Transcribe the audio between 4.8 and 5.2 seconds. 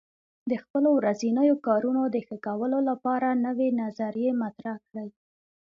کړئ.